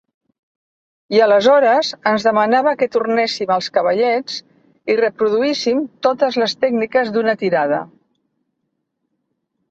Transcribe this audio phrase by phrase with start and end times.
[1.15, 4.39] I aleshores ens demanava que tornéssim als cavallets
[4.93, 7.83] i reproduíssim totes les tècniques d'una tirada.